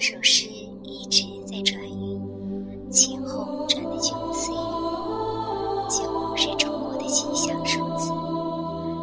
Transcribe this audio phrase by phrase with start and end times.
[0.00, 0.48] 这首诗
[0.84, 4.52] 一直在转运前后转了九次
[5.90, 8.12] 九是中国的吉祥数字。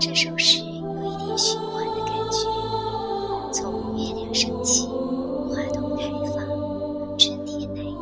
[0.00, 4.86] 这首诗有一点循环的感觉从月亮升起
[5.50, 7.94] 花朵开放春天来临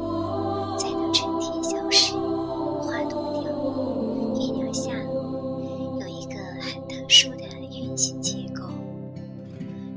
[0.79, 5.61] 再到春天消失花朵凋落月亮下落
[6.01, 7.43] 有一个很特殊的
[7.77, 8.63] 圆形结构。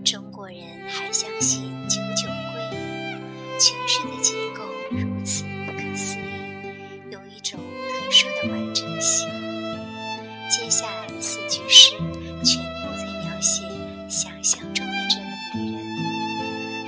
[0.04, 1.72] 中国人还相信
[8.42, 9.28] 的完整性。
[10.50, 11.96] 接下来的四句诗
[12.44, 13.64] 全部在描写
[14.08, 15.80] 想象中的这个女人。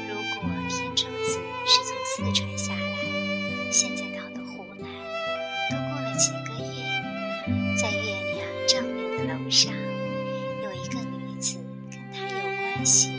[0.10, 2.80] 如果天竺子是从四川下来，
[3.72, 4.90] 现在到的湖南，
[5.70, 6.76] 都过了几个月，
[7.77, 8.04] 在月
[8.36, 9.74] 亮照亮的楼上，
[10.63, 11.58] 有一个女子
[11.90, 13.12] 跟他有关系，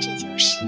[0.00, 0.66] 这就是。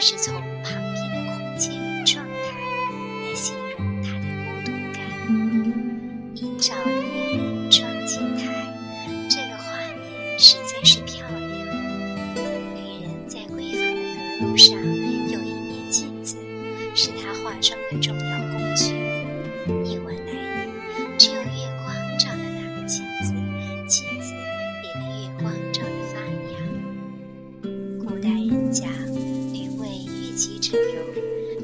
[0.00, 0.87] 是从旁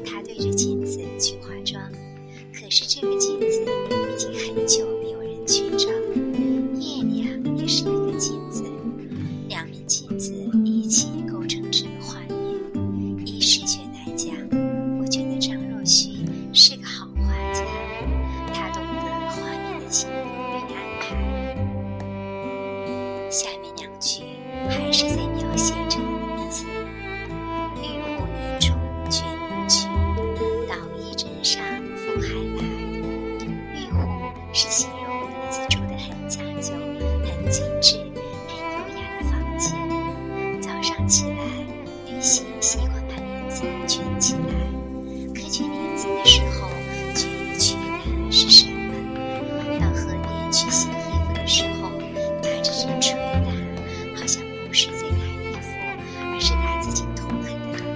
[0.05, 1.91] 她对着镜子去化妆。
[2.53, 3.34] 可是这个镜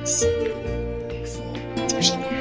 [0.10, 0.28] 心，
[1.88, 2.39] 就是你。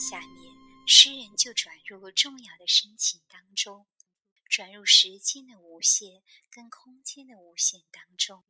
[0.00, 0.50] 下面，
[0.86, 3.84] 诗人就转入重要的申请当中，
[4.48, 8.42] 转入时间的无限跟空间的无限当中。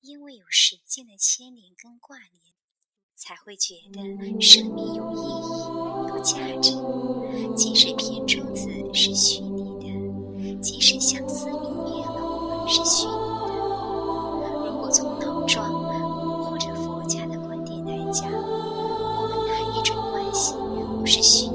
[0.00, 2.54] 因为有时间的牵连跟挂念，
[3.14, 4.00] 才会觉得
[4.40, 6.72] 生命有意义、有价值。
[7.56, 10.99] 即使片珠子是虚拟的，即使
[21.10, 21.49] przysięg.